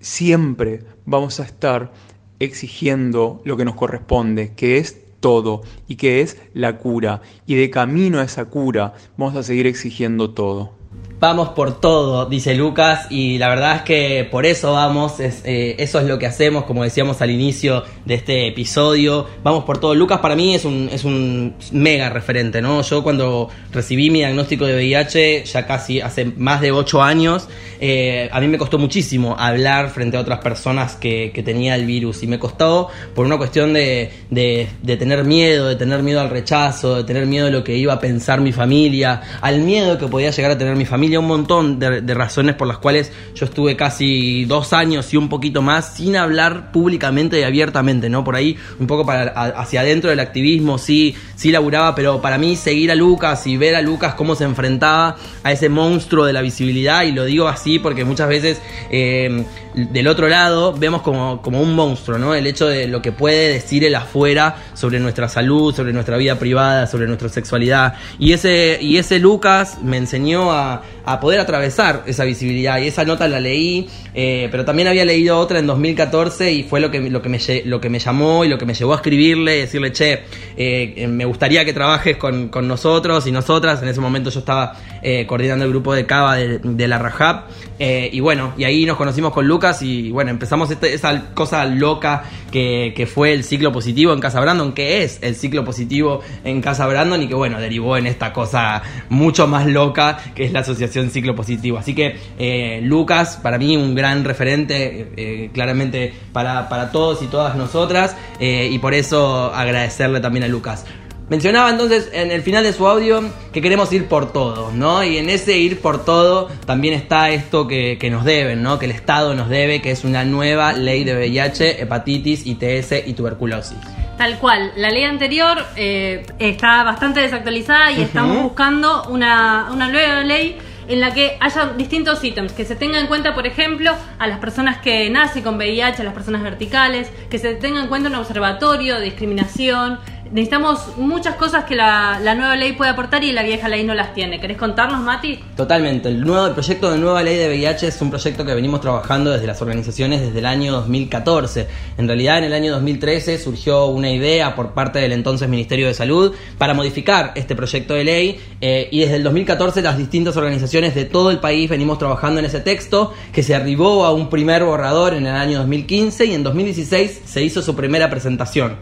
siempre 0.01 0.85
vamos 1.05 1.41
a 1.41 1.43
estar 1.43 1.93
exigiendo 2.41 3.41
lo 3.45 3.57
que 3.57 3.65
nos 3.65 3.75
corresponde, 3.75 4.53
que 4.55 4.79
es 4.79 4.97
todo 5.21 5.63
y 5.89 5.97
que 5.97 6.21
es 6.21 6.39
la 6.55 6.79
cura. 6.79 7.23
Y 7.47 7.57
de 7.57 7.71
camino 7.71 8.21
a 8.21 8.25
esa 8.25 8.47
cura 8.47 8.95
vamos 9.17 9.37
a 9.37 9.43
seguir 9.43 9.67
exigiendo 9.67 10.31
todo. 10.31 10.78
Vamos 11.21 11.49
por 11.49 11.81
todo, 11.81 12.27
dice 12.27 12.55
Lucas, 12.55 13.09
y 13.11 13.39
la 13.39 13.49
verdad 13.49 13.75
es 13.79 13.83
que 13.83 14.29
por 14.31 14.47
eso 14.47 14.75
vamos, 14.75 15.19
eh, 15.19 15.75
eso 15.77 15.99
es 15.99 16.07
lo 16.07 16.17
que 16.17 16.27
hacemos, 16.27 16.63
como 16.63 16.85
decíamos 16.85 17.21
al 17.21 17.33
inicio 17.33 17.83
de 18.05 18.15
este 18.15 18.47
episodio, 18.47 19.27
vamos 19.43 19.65
por 19.65 19.79
todo. 19.79 19.97
Lucas 19.97 20.21
para 20.21 20.37
mí 20.37 20.55
es 20.55 20.65
un, 20.65 20.89
es 20.93 21.03
un 21.03 21.57
mega 21.73 22.09
referente, 22.09 22.63
¿no? 22.63 22.83
Yo 22.83 23.03
cuando 23.03 23.49
recibí 23.73 24.11
mi 24.11 24.21
diagnóstico 24.21 24.65
de 24.65 24.77
VIH, 24.77 25.45
ya 25.45 25.67
casi 25.67 26.01
hace 26.01 26.25
más 26.25 26.61
de 26.61 26.71
8 26.71 27.03
años, 27.03 27.49
eh, 27.81 28.29
a 28.31 28.41
mí 28.41 28.47
me 28.47 28.57
costó 28.57 28.79
muchísimo 28.79 29.35
hablar 29.37 29.91
frente 29.91 30.19
a 30.19 30.21
otras 30.21 30.39
personas 30.39 30.95
que, 30.95 31.33
tenía 31.45 31.75
el 31.75 31.87
virus, 31.87 32.23
y 32.23 32.29
me 32.29 32.39
costó 32.39 32.91
por 33.15 33.27
una 33.27 33.39
cuestión 33.39 33.73
de, 33.73 34.13
de, 34.31 34.69
de 34.83 34.97
tener 34.97 35.25
miedo, 35.25 35.67
de 35.67 35.75
tener 35.75 36.03
miedo 36.05 36.21
al 36.21 36.31
rechazo, 36.31 36.97
de 36.97 37.05
tener 37.05 37.27
miedo 37.27 37.47
de 37.47 37.53
lo 37.53 37.65
que 37.65 37.77
iba 37.77 37.95
a 37.95 37.99
pensar 37.99 38.41
mi 38.41 38.53
familia, 38.53 39.23
al 39.41 39.61
miedo 39.61 39.99
que 39.99 40.07
podía 40.07 40.31
llegar 40.31 40.53
a 40.53 40.59
tener 40.59 40.77
mi 40.77 40.85
familia 40.85 41.08
un 41.17 41.27
montón 41.27 41.79
de, 41.79 42.15
razones 42.15 42.55
por 42.55 42.67
las 42.67 42.79
cuales 42.79 43.13
yo 43.35 43.47
estuve 43.47 43.77
casi 43.77 44.45
dos 44.45 44.73
años 44.73 45.13
y 45.15 45.17
un 45.17 45.29
poquito 45.29 45.63
más 45.63 45.95
sin 45.95 46.17
hablar 46.17 46.73
públicamente 46.73 47.41
y 47.41 47.43
abiertamente, 47.45 48.09
¿no? 48.09 48.25
Por 48.25 48.37
ahí 48.37 48.57
un 48.79 48.87
poco 48.87 49.07
para 49.07 49.29
hacia 49.29 49.81
adentro 49.81 50.11
del 50.11 50.21
activismo, 50.21 50.79
sí, 50.79 51.15
sí 51.37 51.51
laburaba, 51.51 51.95
pero 51.95 52.21
para 52.21 52.39
mí 52.39 52.57
seguir 52.57 52.91
a 52.91 52.95
Lucas 52.95 53.47
y 53.47 53.57
ver 53.57 53.75
a 53.75 53.83
Lucas 53.83 54.15
cómo 54.15 54.35
se 54.35 54.45
enfrentaba 54.45 55.17
a 55.43 55.53
ese 55.53 55.69
monstruo 55.69 56.25
de 56.25 56.33
la 56.33 56.43
visibilidad, 56.43 57.05
y 57.05 57.13
lo 57.13 57.25
digo 57.25 57.49
así 57.49 57.79
porque 57.79 58.05
muchas 58.05 58.29
veces 58.29 58.61
eh, 58.91 59.45
del 59.87 60.09
otro 60.09 60.29
lado 60.29 60.73
vemos 60.73 61.03
como, 61.03 61.43
como 61.43 61.61
un 61.61 61.75
monstruo, 61.75 62.19
¿no? 62.19 62.35
El 62.35 62.47
hecho 62.47 62.67
de 62.67 62.87
lo 62.87 63.03
que 63.03 63.13
puede 63.13 63.53
decir 63.53 63.85
el 63.85 63.95
afuera 63.95 64.57
sobre 64.75 65.01
nuestra 65.01 65.29
salud, 65.29 65.75
sobre 65.75 65.93
nuestra 65.93 66.17
vida 66.17 66.39
privada, 66.39 66.87
sobre 66.87 67.07
nuestra 67.07 67.29
sexualidad. 67.29 67.95
Y 68.19 68.33
ese, 68.33 68.79
y 68.81 68.99
ese 68.99 69.19
Lucas 69.19 69.79
me 69.83 69.97
enseñó 69.97 70.53
a, 70.53 70.83
a 71.09 71.21
poder 71.21 71.41
atravesar 71.41 72.03
esa 72.07 72.25
visibilidad. 72.25 72.79
Y 72.81 72.89
esa 72.89 73.03
nota 73.03 73.27
la 73.29 73.41
leí, 73.41 73.89
eh, 74.13 74.49
pero 74.51 74.67
también 74.67 74.89
había 74.89 75.07
leído 75.07 75.39
otra 75.39 75.59
en 75.59 75.67
2014 75.67 76.53
y 76.53 76.65
fue 76.65 76.81
lo 76.81 76.91
que, 76.91 77.01
lo, 77.09 77.23
que 77.23 77.31
me, 77.31 77.39
lo 77.65 77.81
que 77.81 77.89
me 77.89 77.99
llamó 77.99 78.45
y 78.45 78.49
lo 78.49 78.59
que 78.59 78.67
me 78.67 78.75
llevó 78.75 78.93
a 78.93 78.97
escribirle, 78.97 79.61
decirle, 79.61 79.91
che, 79.93 80.25
eh, 80.57 81.07
me 81.09 81.25
gustaría 81.25 81.65
que 81.65 81.73
trabajes 81.73 82.19
con, 82.19 82.49
con, 82.49 82.69
nosotros 82.69 83.27
y 83.27 83.33
nosotras. 83.33 83.83
En 83.83 83.89
ese 83.89 84.03
momento 84.03 84.29
yo 84.29 84.41
estaba 84.41 84.77
eh, 85.01 85.25
coordinando 85.27 85.65
el 85.65 85.71
grupo 85.71 85.95
de 85.95 86.05
Cava 86.05 86.37
de, 86.37 86.59
de 86.59 86.89
la 86.89 86.99
Rajab. 86.99 87.45
y 87.79 88.21
bueno, 88.21 88.53
y 88.59 88.65
ahí 88.65 88.85
nos 88.85 88.99
conocimos 88.99 89.33
con 89.33 89.47
Lucas 89.49 89.68
y 89.81 90.11
bueno, 90.11 90.31
empezamos 90.31 90.71
este, 90.71 90.95
esa 90.95 91.35
cosa 91.35 91.65
loca 91.67 92.25
que, 92.51 92.93
que, 92.97 93.07
fue 93.07 93.33
el 93.33 93.45
ciclo 93.45 93.73
positivo 93.73 94.13
en 94.13 94.21
Casa 94.21 94.41
Brandon, 94.41 94.73
que 94.73 95.03
es 95.03 95.19
el 95.23 95.35
ciclo 95.35 95.65
positivo 95.65 96.21
en 96.45 96.61
Casa 96.61 96.87
Brandon 96.87 97.23
y 97.23 97.29
que 97.29 97.35
bueno, 97.35 97.61
derivó 97.61 97.97
en 97.97 98.07
esta 98.07 98.33
cosa 98.33 98.83
mucho 99.09 99.47
más 99.47 99.67
loca 99.67 100.19
que 100.35 100.45
es 100.45 100.53
la 100.53 100.61
asociación 100.61 101.11
ciclo 101.11 101.35
positivo. 101.35 101.79
Así 101.79 101.95
que 101.95 102.17
eh, 102.39 102.81
Lucas, 102.83 103.39
para 103.43 103.59
mí 103.59 103.77
un 103.77 103.95
gran 103.95 104.25
referente, 104.25 105.13
eh, 105.17 105.51
claramente 105.53 106.13
para, 106.33 106.69
para, 106.69 106.91
todos 106.91 107.23
y 107.23 107.27
todas 107.27 107.57
nosotras 107.57 108.17
eh, 108.41 108.69
y 108.71 108.79
por 108.79 108.95
eso 108.95 109.53
agradecerle 109.55 110.21
también 110.21 110.45
a 110.45 110.49
Lucas. 110.49 110.85
Mencionaba 111.29 111.69
entonces 111.69 112.09
en 112.13 112.31
el 112.31 112.41
final 112.41 112.65
de 112.65 112.73
su 112.73 112.89
audio 112.89 113.23
que 113.53 113.61
queremos 113.61 113.93
ir 113.93 114.07
por 114.07 114.33
todo, 114.33 114.73
¿no? 114.73 115.05
Y 115.05 115.19
en 115.19 115.29
ese 115.29 115.59
ir 115.59 115.81
por 115.81 116.03
todo 116.03 116.49
también 116.65 116.95
está 116.95 117.29
esto 117.29 117.69
que, 117.69 117.99
nos 118.11 118.25
deben, 118.25 118.63
¿no? 118.63 118.79
Que 118.79 118.87
el 118.87 118.93
Estado 118.93 119.35
nos 119.35 119.51
debe, 119.51 119.83
que 119.83 119.91
es 119.91 120.05
una 120.05 120.25
nueva 120.25 120.73
ley 120.73 121.05
de 121.05 121.15
VIH, 121.15 121.83
hepatitis, 121.83 122.47
ITS 122.47 123.07
y 123.07 123.13
tuberculosis. 123.13 123.77
Tal 124.17 124.39
cual, 124.39 124.73
la 124.77 124.89
ley 124.89 125.05
anterior 125.05 125.59
eh, 125.77 126.25
está 126.39 126.83
bastante 126.83 127.21
desactualizada 127.21 127.93
y 127.93 128.01
estamos 128.01 128.43
buscando 128.43 129.05
una, 129.11 129.69
una 129.71 129.89
nueva 129.89 130.25
ley 130.25 130.59
en 130.89 131.01
la 131.01 131.13
que 131.13 131.37
haya 131.39 131.67
distintos 131.77 132.25
ítems, 132.25 132.53
que 132.53 132.65
se 132.65 132.75
tenga 132.75 132.99
en 132.99 133.07
cuenta, 133.07 133.35
por 133.35 133.47
ejemplo, 133.47 133.93
a 134.19 134.27
las 134.27 134.39
personas 134.39 134.79
que 134.79 135.09
nacen 135.11 135.43
con 135.43 135.57
VIH, 135.57 136.01
a 136.01 136.05
las 136.05 136.15
personas 136.15 136.43
verticales, 136.43 137.11
que 137.31 137.39
se 137.39 137.55
tenga 137.55 137.81
en 137.81 137.89
cuenta 137.89 138.09
un 138.09 138.15
observatorio 138.15 138.99
de 138.99 139.05
discriminación, 139.05 139.99
necesitamos 140.33 140.97
muchas 140.97 141.37
cosas 141.37 141.65
que 141.65 141.75
la, 141.75 142.21
nueva 142.35 142.57
ley 142.57 142.73
puede 142.73 142.91
aportar 142.91 143.25
y 143.25 143.33
la 143.33 143.43
vieja 143.43 143.69
ley 143.69 143.85
no 143.85 143.95
las 143.95 144.15
tiene. 144.15 144.41
¿Querés 144.41 144.57
contarnos, 144.57 145.01
Mati? 145.01 145.39
Totalmente. 145.57 146.09
El, 146.09 146.21
nuevo, 146.21 146.53
proyecto 146.53 146.91
de 146.91 146.99
nueva 146.99 147.23
ley 147.23 147.37
de 147.37 147.49
VIH 147.49 147.89
es 147.89 148.01
un 148.03 148.11
proyecto 148.11 148.45
que 148.45 148.55
venimos 148.55 148.81
trabajando 148.81 149.31
desde 149.31 149.47
las 149.47 149.61
organizaciones 149.63 150.21
desde 150.21 150.39
el 150.39 150.47
año 150.47 150.73
2014. 150.73 151.67
En 151.97 152.07
realidad, 152.07 152.39
en 152.39 152.45
el 152.45 152.53
año 152.53 152.73
2013 152.73 153.39
surgió 153.39 153.87
una 153.87 154.11
idea 154.11 154.55
por 154.55 154.73
parte 154.73 154.99
del 154.99 155.13
entonces 155.13 155.49
Ministerio 155.49 155.87
de 155.87 155.95
Salud 155.95 156.35
para 156.59 156.75
modificar 156.75 157.33
este 157.35 157.57
proyecto 157.57 157.95
de 157.95 158.05
ley 158.05 158.41
eh, 158.61 158.89
y 158.91 159.01
desde 159.01 159.17
el 159.17 159.25
2014 159.25 159.83
las 159.83 159.99
distintas 159.99 160.37
organizaciones 160.37 160.95
de 160.95 161.05
todo 161.05 161.31
el 161.31 161.39
país 161.39 161.69
venimos 161.69 161.99
trabajando 161.99 162.41
en 162.41 162.47
ese 162.47 162.61
texto 162.61 163.13
que 163.33 163.43
se 163.43 163.55
arribó 163.55 164.05
a 164.05 164.13
un 164.13 164.29
primer 164.29 164.65
borrador 164.65 165.15
en 165.15 165.27
el 165.27 165.35
año 165.35 165.59
2015 165.59 166.27
y 166.27 166.35
en 166.35 166.43
2016 166.43 167.23
se 167.25 167.43
hizo 167.43 167.63
su 167.63 167.75
primera 167.75 168.11
presentación. 168.11 168.77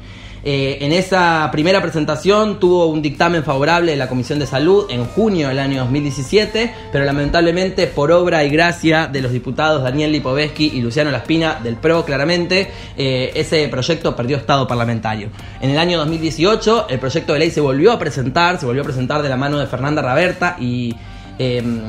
Eh, 0.49 0.79
en 0.85 0.93
esa 0.93 1.49
primera 1.51 1.83
presentación 1.83 2.61
tuvo 2.61 2.87
un 2.87 3.03
dictamen 3.03 3.43
favorable 3.43 3.91
de 3.91 3.97
la 3.97 4.09
Comisión 4.09 4.39
de 4.39 4.47
Salud 4.47 4.87
en 4.89 5.05
junio 5.05 5.49
del 5.49 5.59
año 5.59 5.81
2017, 5.81 6.73
pero 6.93 7.05
lamentablemente 7.05 7.89
por 7.89 8.13
obra 8.13 8.45
y 8.45 8.51
gracia 8.51 9.09
de 9.09 9.23
los 9.23 9.33
diputados 9.33 9.83
Daniel 9.83 10.13
Lipovetsky 10.13 10.71
y 10.73 10.83
Luciano 10.83 11.11
Laspina 11.11 11.59
del 11.61 11.75
PRO, 11.75 12.05
claramente, 12.05 12.71
eh, 12.97 13.33
ese 13.35 13.67
proyecto 13.67 14.15
perdió 14.15 14.37
estado 14.37 14.69
parlamentario. 14.69 15.31
En 15.61 15.71
el 15.71 15.79
año 15.79 15.99
2018 15.99 16.87
el 16.91 17.01
proyecto 17.01 17.33
de 17.33 17.41
ley 17.41 17.51
se 17.51 17.61
volvió 17.61 17.91
a 17.91 17.99
presentar, 17.99 18.61
se 18.61 18.67
volvió 18.67 18.83
a 18.83 18.85
presentar 18.85 19.23
de 19.23 19.29
la 19.29 19.37
mano 19.37 19.59
de 19.59 19.67
Fernanda 19.67 20.01
Raberta 20.01 20.59
y 20.61 20.95
Em, 21.39 21.83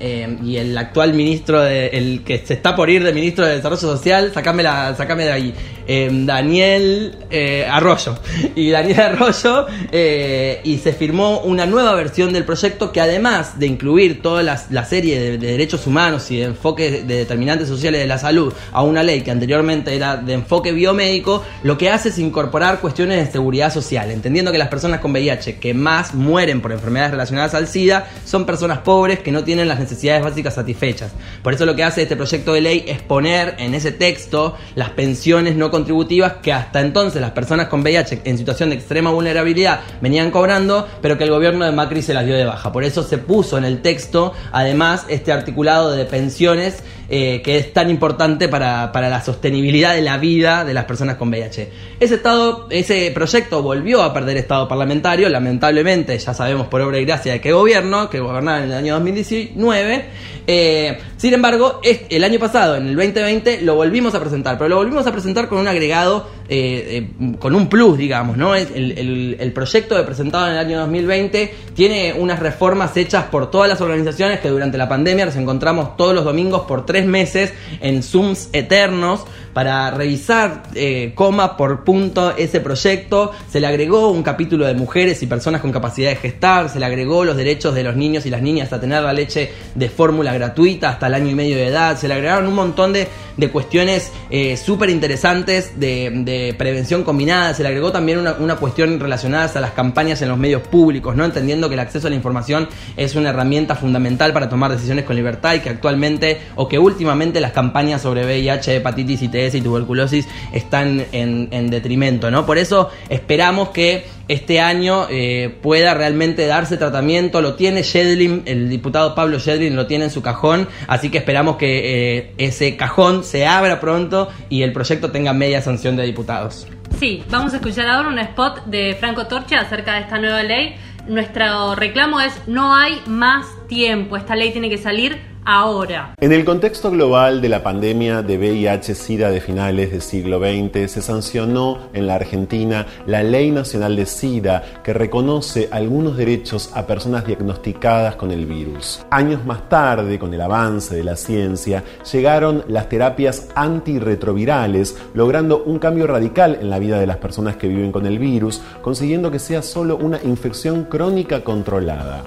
em, 0.00 0.38
y 0.42 0.56
el 0.56 0.76
actual 0.78 1.12
ministro, 1.12 1.60
de, 1.60 1.88
el 1.88 2.24
que 2.24 2.38
se 2.38 2.54
está 2.54 2.74
por 2.74 2.88
ir 2.88 3.04
de 3.04 3.12
ministro 3.12 3.44
de 3.44 3.56
Desarrollo 3.56 3.80
Social, 3.80 4.32
sacame, 4.32 4.62
la, 4.62 4.94
sacame 4.94 5.24
de 5.24 5.32
ahí, 5.32 5.54
em, 5.86 6.26
Daniel 6.26 7.16
eh, 7.30 7.66
Arroyo. 7.68 8.18
Y 8.54 8.70
Daniel 8.70 9.00
Arroyo, 9.00 9.66
eh, 9.92 10.60
y 10.64 10.78
se 10.78 10.92
firmó 10.92 11.40
una 11.40 11.66
nueva 11.66 11.94
versión 11.94 12.32
del 12.32 12.44
proyecto 12.44 12.92
que 12.92 13.00
además 13.00 13.58
de 13.58 13.66
incluir 13.66 14.22
toda 14.22 14.42
la, 14.42 14.84
serie 14.84 15.18
de, 15.20 15.38
derechos 15.38 15.86
humanos 15.86 16.30
y 16.30 16.38
de 16.38 16.44
enfoque 16.44 17.02
de 17.02 17.16
determinantes 17.16 17.68
sociales 17.68 18.00
de 18.00 18.06
la 18.06 18.18
salud 18.18 18.52
a 18.72 18.82
una 18.82 19.02
ley 19.02 19.22
que 19.22 19.30
anteriormente 19.30 19.94
era 19.94 20.16
de 20.16 20.34
enfoque 20.34 20.72
biomédico, 20.72 21.44
lo 21.62 21.76
que 21.76 21.90
hace 21.90 22.10
es 22.10 22.18
incorporar 22.18 22.80
cuestiones 22.80 23.24
de 23.24 23.30
seguridad 23.30 23.72
social, 23.72 24.10
entendiendo 24.10 24.52
que 24.52 24.58
las 24.58 24.68
personas 24.68 25.00
con 25.00 25.12
VIH 25.12 25.58
que 25.58 25.74
más 25.74 26.14
mueren 26.14 26.60
por 26.60 26.72
enfermedades 26.72 27.12
relacionadas 27.12 27.54
al 27.54 27.68
SIDA 27.68 28.08
son 28.24 28.46
personas 28.46 28.78
pobres 28.78 29.20
que 29.20 29.32
no 29.32 29.44
tienen 29.44 29.68
las 29.68 29.78
necesidades 29.78 30.22
básicas 30.22 30.54
satisfechas. 30.54 31.12
Por 31.42 31.54
eso 31.54 31.66
lo 31.66 31.76
que 31.76 31.84
hace 31.84 32.02
este 32.02 32.16
proyecto 32.16 32.52
de 32.52 32.60
ley 32.60 32.84
es 32.86 33.02
poner 33.02 33.54
en 33.58 33.74
ese 33.74 33.92
texto 33.92 34.56
las 34.74 34.90
pensiones 34.90 35.56
no 35.56 35.70
contributivas 35.76 36.34
que 36.42 36.54
hasta 36.54 36.80
entonces 36.80 37.20
las 37.20 37.32
personas 37.32 37.68
con 37.68 37.82
VIH 37.82 38.22
en 38.24 38.38
situación 38.38 38.70
de 38.70 38.76
extrema 38.76 39.10
vulnerabilidad 39.10 39.80
venían 40.00 40.30
cobrando, 40.30 40.88
pero 41.02 41.18
que 41.18 41.24
el 41.24 41.30
gobierno 41.30 41.66
de 41.66 41.72
Macri 41.72 42.00
se 42.00 42.14
las 42.14 42.24
dio 42.24 42.34
de 42.34 42.46
baja. 42.46 42.72
Por 42.72 42.82
eso 42.82 43.02
se 43.02 43.18
puso 43.18 43.58
en 43.58 43.66
el 43.66 43.82
texto, 43.82 44.32
además, 44.52 45.04
este 45.08 45.32
articulado 45.32 45.92
de 45.92 46.06
pensiones 46.06 46.82
eh, 47.08 47.40
que 47.44 47.56
es 47.56 47.72
tan 47.72 47.88
importante 47.88 48.48
para, 48.48 48.90
para, 48.90 49.08
la 49.08 49.22
sostenibilidad 49.22 49.94
de 49.94 50.02
la 50.02 50.18
vida 50.18 50.64
de 50.64 50.74
las 50.74 50.86
personas 50.86 51.14
con 51.14 51.28
VIH. 51.28 51.70
Ese, 52.00 52.16
estado, 52.16 52.66
ese 52.68 53.12
proyecto 53.14 53.62
volvió 53.62 54.02
a 54.02 54.12
perder 54.12 54.38
estado 54.38 54.66
parlamentario, 54.66 55.28
lamentablemente, 55.28 56.18
ya 56.18 56.34
sabemos 56.34 56.66
por 56.66 56.80
obra 56.80 56.98
y 56.98 57.04
gracia 57.04 57.34
de 57.34 57.40
qué 57.40 57.52
gobierno, 57.52 58.10
que 58.10 58.18
gobernaba 58.18 58.58
en 58.58 58.64
el 58.64 58.72
año 58.72 58.94
2019. 58.94 60.04
Eh, 60.48 60.98
sin 61.16 61.34
embargo, 61.34 61.80
el 61.84 62.24
año 62.24 62.40
pasado, 62.40 62.74
en 62.74 62.88
el 62.88 62.96
2020, 62.96 63.62
lo 63.62 63.76
volvimos 63.76 64.12
a 64.16 64.20
presentar, 64.20 64.58
pero 64.58 64.68
lo 64.68 64.76
volvimos 64.76 65.06
a 65.06 65.12
presentar 65.12 65.48
con 65.48 65.58
agregado, 65.68 66.28
eh, 66.48 67.08
con 67.38 67.54
un 67.54 67.68
plus, 67.68 67.98
digamos, 67.98 68.36
¿no? 68.36 68.54
El, 68.54 69.36
el 69.38 69.52
proyecto 69.52 69.96
de 69.96 70.04
presentado 70.04 70.46
en 70.46 70.52
el 70.52 70.58
año 70.58 70.78
2020 70.80 71.54
tiene 71.74 72.14
unas 72.14 72.38
reformas 72.38 72.96
hechas 72.96 73.24
por 73.24 73.50
todas 73.50 73.68
las 73.68 73.80
organizaciones 73.80 74.40
que 74.40 74.48
durante 74.48 74.78
la 74.78 74.88
pandemia 74.88 75.26
nos 75.26 75.36
encontramos 75.36 75.96
todos 75.96 76.14
los 76.14 76.24
domingos 76.24 76.62
por 76.62 76.86
tres 76.86 77.06
meses 77.06 77.52
en 77.80 78.02
Zooms 78.02 78.48
eternos 78.52 79.24
para 79.56 79.90
revisar 79.90 80.64
eh, 80.74 81.12
coma 81.14 81.56
por 81.56 81.82
punto 81.82 82.36
ese 82.36 82.60
proyecto. 82.60 83.32
Se 83.50 83.58
le 83.58 83.66
agregó 83.66 84.10
un 84.10 84.22
capítulo 84.22 84.66
de 84.66 84.74
mujeres 84.74 85.22
y 85.22 85.26
personas 85.26 85.62
con 85.62 85.72
capacidad 85.72 86.10
de 86.10 86.16
gestar, 86.16 86.68
se 86.68 86.78
le 86.78 86.84
agregó 86.84 87.24
los 87.24 87.38
derechos 87.38 87.74
de 87.74 87.82
los 87.82 87.96
niños 87.96 88.26
y 88.26 88.30
las 88.30 88.42
niñas 88.42 88.70
a 88.74 88.80
tener 88.80 89.02
la 89.02 89.14
leche 89.14 89.50
de 89.74 89.88
fórmula 89.88 90.34
gratuita 90.34 90.90
hasta 90.90 91.06
el 91.06 91.14
año 91.14 91.30
y 91.30 91.34
medio 91.34 91.56
de 91.56 91.68
edad, 91.68 91.96
se 91.96 92.06
le 92.06 92.12
agregaron 92.12 92.46
un 92.46 92.54
montón 92.54 92.92
de, 92.92 93.08
cuestiones 93.50 94.12
eh, 94.28 94.58
súper 94.58 94.90
interesantes 94.90 95.55
de, 95.78 96.54
prevención 96.58 97.04
combinada, 97.04 97.54
se 97.54 97.62
le 97.62 97.68
agregó 97.68 97.92
también 97.92 98.18
una, 98.18 98.56
cuestión 98.56 98.98
relacionada 98.98 99.50
a 99.54 99.60
las 99.60 99.72
campañas 99.72 100.22
en 100.22 100.28
los 100.28 100.38
medios 100.38 100.62
públicos, 100.62 101.16
¿no? 101.16 101.24
entendiendo 101.24 101.68
que 101.68 101.74
el 101.74 101.80
acceso 101.80 102.06
a 102.06 102.10
la 102.10 102.16
información 102.16 102.68
es 102.96 103.14
una 103.14 103.30
herramienta 103.30 103.74
fundamental 103.74 104.32
para 104.32 104.48
tomar 104.48 104.70
decisiones 104.70 105.04
con 105.04 105.16
libertad 105.16 105.54
y 105.54 105.60
que 105.60 105.70
actualmente 105.70 106.40
o 106.54 106.68
que 106.68 106.78
últimamente 106.78 107.40
las 107.40 107.52
campañas 107.52 108.02
sobre 108.02 108.24
VIH, 108.24 108.76
hepatitis, 108.76 109.22
ITS 109.22 109.54
y 109.54 109.60
tuberculosis 109.60 110.26
están 110.52 111.04
en, 111.12 111.70
detrimento, 111.70 112.30
¿no? 112.30 112.46
Por 112.46 112.58
eso 112.58 112.90
esperamos 113.08 113.70
que 113.70 114.06
este 114.28 114.60
año 114.60 115.06
eh, 115.10 115.56
pueda 115.62 115.94
realmente 115.94 116.46
darse 116.46 116.76
tratamiento. 116.76 117.40
Lo 117.40 117.54
tiene 117.54 117.82
Shedlin, 117.82 118.42
el 118.46 118.68
diputado 118.68 119.14
Pablo 119.14 119.38
Shedlin 119.38 119.76
lo 119.76 119.86
tiene 119.86 120.04
en 120.04 120.10
su 120.10 120.22
cajón, 120.22 120.68
así 120.88 121.10
que 121.10 121.18
esperamos 121.18 121.56
que 121.56 122.18
eh, 122.18 122.34
ese 122.38 122.76
cajón 122.76 123.24
se 123.24 123.46
abra 123.46 123.80
pronto 123.80 124.28
y 124.48 124.62
el 124.62 124.72
proyecto 124.72 125.10
tenga 125.10 125.32
media 125.32 125.62
sanción 125.62 125.96
de 125.96 126.04
diputados. 126.04 126.66
Sí, 126.98 127.22
vamos 127.30 127.52
a 127.52 127.56
escuchar 127.56 127.88
ahora 127.88 128.08
un 128.08 128.18
spot 128.18 128.64
de 128.66 128.96
Franco 128.98 129.26
Torcha 129.26 129.60
acerca 129.60 129.94
de 129.94 130.00
esta 130.00 130.18
nueva 130.18 130.42
ley. 130.42 130.76
Nuestro 131.06 131.74
reclamo 131.74 132.20
es 132.20 132.32
no 132.48 132.74
hay 132.74 133.00
más 133.06 133.46
tiempo, 133.66 134.16
esta 134.16 134.36
ley 134.36 134.50
tiene 134.52 134.68
que 134.68 134.78
salir 134.78 135.36
ahora. 135.46 136.14
En 136.20 136.32
el 136.32 136.44
contexto 136.44 136.90
global 136.90 137.40
de 137.40 137.48
la 137.48 137.62
pandemia 137.62 138.22
de 138.22 138.36
VIH-Sida 138.36 139.30
de 139.30 139.40
finales 139.40 139.92
del 139.92 140.02
siglo 140.02 140.40
XX, 140.40 140.90
se 140.90 141.00
sancionó 141.00 141.78
en 141.94 142.06
la 142.06 142.16
Argentina 142.16 142.86
la 143.06 143.22
Ley 143.22 143.50
Nacional 143.52 143.96
de 143.96 144.06
Sida 144.06 144.80
que 144.82 144.92
reconoce 144.92 145.68
algunos 145.70 146.16
derechos 146.16 146.72
a 146.74 146.86
personas 146.86 147.24
diagnosticadas 147.26 148.16
con 148.16 148.32
el 148.32 148.44
virus. 148.44 149.06
Años 149.10 149.46
más 149.46 149.68
tarde, 149.68 150.18
con 150.18 150.34
el 150.34 150.40
avance 150.40 150.94
de 150.94 151.04
la 151.04 151.16
ciencia, 151.16 151.84
llegaron 152.12 152.64
las 152.66 152.88
terapias 152.88 153.48
antirretrovirales, 153.54 154.98
logrando 155.14 155.62
un 155.64 155.78
cambio 155.78 156.08
radical 156.08 156.58
en 156.60 156.70
la 156.70 156.80
vida 156.80 156.98
de 156.98 157.06
las 157.06 157.18
personas 157.18 157.56
que 157.56 157.68
viven 157.68 157.92
con 157.92 158.04
el 158.06 158.18
virus, 158.18 158.60
consiguiendo 158.82 159.30
que 159.30 159.38
sea 159.38 159.62
solo 159.62 159.96
una 159.96 160.20
infección 160.24 160.84
crónica 160.84 161.44
controlada. 161.44 162.24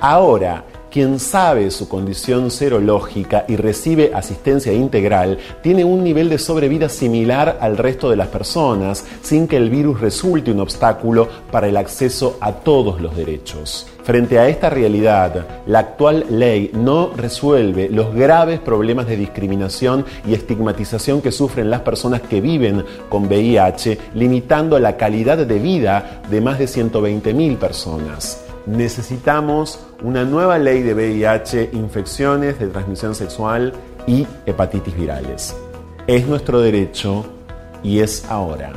Ahora, 0.00 0.64
quien 0.90 1.20
sabe 1.20 1.70
su 1.70 1.88
condición 1.88 2.50
serológica 2.50 3.44
y 3.46 3.56
recibe 3.56 4.12
asistencia 4.14 4.72
integral 4.72 5.38
tiene 5.62 5.84
un 5.84 6.02
nivel 6.02 6.28
de 6.28 6.38
sobrevida 6.38 6.88
similar 6.88 7.58
al 7.60 7.76
resto 7.76 8.10
de 8.10 8.16
las 8.16 8.28
personas 8.28 9.04
sin 9.22 9.46
que 9.46 9.58
el 9.58 9.70
virus 9.70 10.00
resulte 10.00 10.50
un 10.50 10.60
obstáculo 10.60 11.28
para 11.52 11.68
el 11.68 11.76
acceso 11.76 12.38
a 12.40 12.52
todos 12.52 13.00
los 13.00 13.14
derechos. 13.14 13.86
Frente 14.02 14.38
a 14.38 14.48
esta 14.48 14.70
realidad, 14.70 15.46
la 15.66 15.80
actual 15.80 16.24
ley 16.30 16.70
no 16.72 17.12
resuelve 17.14 17.88
los 17.90 18.14
graves 18.14 18.58
problemas 18.58 19.06
de 19.06 19.16
discriminación 19.16 20.06
y 20.26 20.32
estigmatización 20.32 21.20
que 21.20 21.30
sufren 21.30 21.70
las 21.70 21.82
personas 21.82 22.22
que 22.22 22.40
viven 22.40 22.84
con 23.08 23.26
VIH, 23.26 23.98
limitando 24.14 24.78
la 24.78 24.96
calidad 24.96 25.38
de 25.38 25.58
vida 25.58 26.22
de 26.28 26.40
más 26.40 26.58
de 26.58 26.64
120.000 26.64 27.58
personas 27.58 28.49
necesitamos 28.66 29.80
una 30.02 30.24
nueva 30.24 30.58
ley 30.58 30.82
de 30.82 30.94
VIH, 30.94 31.70
infecciones 31.72 32.58
de 32.58 32.68
transmisión 32.68 33.14
sexual 33.14 33.72
y 34.06 34.26
hepatitis 34.46 34.96
virales. 34.96 35.56
Es 36.06 36.26
nuestro 36.26 36.60
derecho 36.60 37.24
y 37.82 38.00
es 38.00 38.24
ahora. 38.28 38.72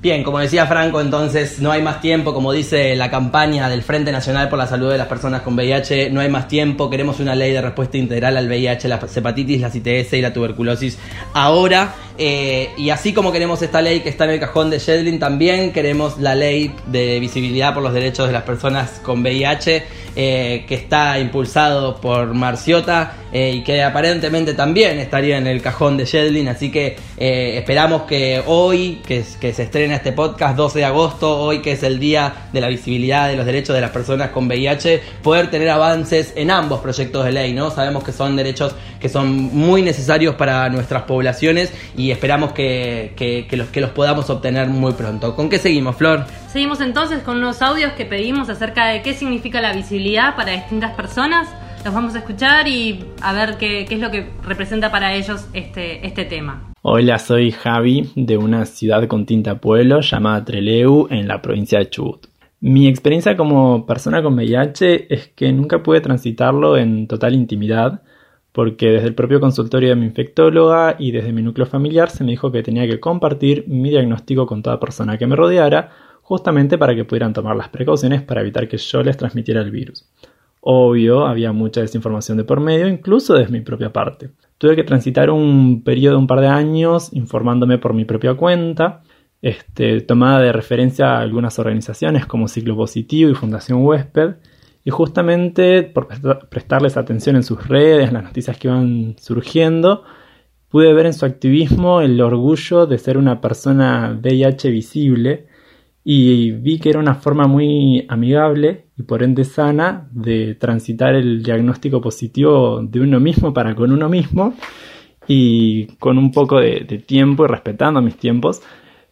Bien, 0.00 0.22
como 0.22 0.38
decía 0.38 0.64
Franco, 0.68 1.00
entonces 1.00 1.58
no 1.58 1.72
hay 1.72 1.82
más 1.82 2.00
tiempo, 2.00 2.32
como 2.32 2.52
dice 2.52 2.94
la 2.94 3.10
campaña 3.10 3.68
del 3.68 3.82
Frente 3.82 4.12
Nacional 4.12 4.48
por 4.48 4.56
la 4.56 4.68
Salud 4.68 4.92
de 4.92 4.96
las 4.96 5.08
Personas 5.08 5.42
con 5.42 5.56
VIH, 5.56 6.10
no 6.10 6.20
hay 6.20 6.28
más 6.28 6.46
tiempo, 6.46 6.88
queremos 6.88 7.18
una 7.18 7.34
ley 7.34 7.52
de 7.52 7.60
respuesta 7.60 7.96
integral 7.96 8.36
al 8.36 8.46
VIH, 8.46 8.86
la 8.86 9.00
hepatitis, 9.12 9.60
la 9.60 9.72
ITS 9.74 10.12
y 10.12 10.20
la 10.20 10.32
tuberculosis 10.32 10.98
ahora. 11.34 11.96
Eh, 12.16 12.70
y 12.76 12.90
así 12.90 13.12
como 13.12 13.32
queremos 13.32 13.60
esta 13.62 13.82
ley 13.82 13.98
que 13.98 14.08
está 14.08 14.24
en 14.24 14.30
el 14.30 14.40
cajón 14.40 14.70
de 14.70 14.78
Shedlin, 14.78 15.18
también 15.18 15.72
queremos 15.72 16.18
la 16.18 16.36
ley 16.36 16.72
de 16.86 17.18
visibilidad 17.18 17.74
por 17.74 17.82
los 17.82 17.92
derechos 17.92 18.28
de 18.28 18.32
las 18.32 18.44
personas 18.44 19.00
con 19.02 19.22
VIH, 19.22 19.84
eh, 20.14 20.64
que 20.68 20.74
está 20.76 21.18
impulsado 21.18 22.00
por 22.00 22.34
Marciota 22.34 23.16
eh, 23.32 23.52
y 23.56 23.62
que 23.62 23.82
aparentemente 23.82 24.54
también 24.54 24.98
estaría 24.98 25.38
en 25.38 25.46
el 25.46 25.62
cajón 25.62 25.96
de 25.96 26.04
Shedlin. 26.04 26.48
Así 26.48 26.70
que 26.70 26.96
esperamos 27.18 28.02
que 28.02 28.42
hoy, 28.46 29.00
que, 29.06 29.24
que 29.40 29.52
se 29.52 29.64
estrena 29.64 29.96
este 29.96 30.12
podcast, 30.12 30.56
12 30.56 30.78
de 30.78 30.84
agosto, 30.84 31.38
hoy 31.38 31.60
que 31.60 31.72
es 31.72 31.82
el 31.82 31.98
día 31.98 32.48
de 32.52 32.60
la 32.60 32.68
visibilidad 32.68 33.28
de 33.28 33.36
los 33.36 33.46
derechos 33.46 33.74
de 33.74 33.80
las 33.80 33.90
personas 33.90 34.30
con 34.30 34.46
VIH, 34.46 35.02
poder 35.22 35.50
tener 35.50 35.68
avances 35.70 36.32
en 36.36 36.50
ambos 36.50 36.80
proyectos 36.80 37.24
de 37.24 37.32
ley, 37.32 37.52
¿no? 37.52 37.70
Sabemos 37.70 38.04
que 38.04 38.12
son 38.12 38.36
derechos 38.36 38.74
que 39.00 39.08
son 39.08 39.32
muy 39.54 39.82
necesarios 39.82 40.34
para 40.34 40.68
nuestras 40.68 41.02
poblaciones 41.02 41.72
y 41.96 42.10
esperamos 42.10 42.52
que, 42.52 43.46
los, 43.52 43.68
que 43.68 43.80
los 43.80 43.90
podamos 43.90 44.28
obtener 44.30 44.68
muy 44.68 44.92
pronto. 44.92 45.34
¿Con 45.34 45.48
qué 45.48 45.58
seguimos, 45.58 45.96
Flor? 45.96 46.26
Seguimos 46.52 46.80
entonces 46.80 47.22
con 47.22 47.36
unos 47.36 47.62
audios 47.62 47.92
que 47.92 48.04
pedimos 48.04 48.48
acerca 48.48 48.86
de 48.86 49.02
qué 49.02 49.14
significa 49.14 49.60
la 49.60 49.72
visibilidad 49.72 50.36
para 50.36 50.52
distintas 50.52 50.94
personas. 50.94 51.48
Los 51.84 51.94
vamos 51.94 52.14
a 52.14 52.18
escuchar 52.18 52.66
y 52.66 53.04
a 53.22 53.32
ver 53.32 53.56
qué, 53.56 53.82
es 53.82 54.00
lo 54.00 54.10
que 54.10 54.28
representa 54.42 54.90
para 54.90 55.14
ellos 55.14 55.48
este, 55.52 56.06
este 56.06 56.24
tema. 56.24 56.72
Hola, 56.82 57.18
soy 57.18 57.52
Javi 57.52 58.10
de 58.16 58.36
una 58.36 58.66
ciudad 58.66 59.06
con 59.06 59.26
tinta 59.26 59.60
pueblo 59.60 60.00
llamada 60.00 60.44
Treleu 60.44 61.06
en 61.10 61.28
la 61.28 61.40
provincia 61.40 61.78
de 61.78 61.88
Chubut. 61.88 62.26
Mi 62.60 62.88
experiencia 62.88 63.36
como 63.36 63.86
persona 63.86 64.22
con 64.22 64.34
VIH 64.34 65.14
es 65.14 65.28
que 65.28 65.52
nunca 65.52 65.82
pude 65.82 66.00
transitarlo 66.00 66.76
en 66.76 67.06
total 67.06 67.34
intimidad, 67.34 68.02
porque 68.50 68.90
desde 68.90 69.06
el 69.06 69.14
propio 69.14 69.38
consultorio 69.38 69.90
de 69.90 69.96
mi 69.96 70.06
infectóloga 70.06 70.96
y 70.98 71.12
desde 71.12 71.32
mi 71.32 71.42
núcleo 71.42 71.66
familiar 71.66 72.10
se 72.10 72.24
me 72.24 72.32
dijo 72.32 72.50
que 72.50 72.64
tenía 72.64 72.88
que 72.88 72.98
compartir 72.98 73.64
mi 73.68 73.90
diagnóstico 73.90 74.46
con 74.46 74.62
toda 74.62 74.80
persona 74.80 75.16
que 75.16 75.28
me 75.28 75.36
rodeara, 75.36 75.92
justamente 76.22 76.76
para 76.76 76.94
que 76.94 77.04
pudieran 77.04 77.32
tomar 77.32 77.54
las 77.54 77.68
precauciones 77.68 78.22
para 78.22 78.40
evitar 78.40 78.68
que 78.68 78.76
yo 78.76 79.02
les 79.02 79.16
transmitiera 79.16 79.60
el 79.60 79.70
virus. 79.70 80.04
Obvio, 80.60 81.26
había 81.26 81.52
mucha 81.52 81.80
desinformación 81.80 82.36
de 82.36 82.44
por 82.44 82.60
medio, 82.60 82.88
incluso 82.88 83.34
desde 83.34 83.52
mi 83.52 83.60
propia 83.60 83.92
parte. 83.92 84.30
Tuve 84.58 84.76
que 84.76 84.84
transitar 84.84 85.30
un 85.30 85.82
periodo 85.84 86.14
de 86.14 86.20
un 86.20 86.26
par 86.26 86.40
de 86.40 86.48
años 86.48 87.12
informándome 87.12 87.78
por 87.78 87.94
mi 87.94 88.04
propia 88.04 88.34
cuenta, 88.34 89.02
este, 89.40 90.00
tomada 90.00 90.40
de 90.40 90.52
referencia 90.52 91.12
a 91.12 91.20
algunas 91.20 91.58
organizaciones 91.58 92.26
como 92.26 92.48
Ciclo 92.48 92.76
Positivo 92.76 93.30
y 93.30 93.34
Fundación 93.34 93.84
Huésped, 93.84 94.34
y 94.84 94.90
justamente 94.90 95.82
por 95.82 96.08
prestarles 96.48 96.96
atención 96.96 97.36
en 97.36 97.42
sus 97.42 97.68
redes, 97.68 98.12
las 98.12 98.24
noticias 98.24 98.58
que 98.58 98.68
iban 98.68 99.16
surgiendo, 99.18 100.02
pude 100.68 100.92
ver 100.92 101.06
en 101.06 101.14
su 101.14 101.24
activismo 101.24 102.00
el 102.00 102.20
orgullo 102.20 102.86
de 102.86 102.98
ser 102.98 103.18
una 103.18 103.40
persona 103.40 104.18
VIH 104.20 104.70
visible 104.70 105.46
y 106.04 106.52
vi 106.52 106.78
que 106.78 106.90
era 106.90 106.98
una 106.98 107.14
forma 107.14 107.46
muy 107.46 108.06
amigable 108.08 108.87
y 108.98 109.04
por 109.04 109.22
ende 109.22 109.44
sana 109.44 110.08
de 110.10 110.56
transitar 110.56 111.14
el 111.14 111.42
diagnóstico 111.42 112.00
positivo 112.00 112.80
de 112.82 113.00
uno 113.00 113.20
mismo 113.20 113.54
para 113.54 113.74
con 113.74 113.92
uno 113.92 114.08
mismo 114.08 114.54
y 115.28 115.86
con 115.98 116.18
un 116.18 116.32
poco 116.32 116.58
de, 116.58 116.80
tiempo 117.06 117.44
y 117.44 117.48
respetando 117.48 118.02
mis 118.02 118.16
tiempos 118.16 118.60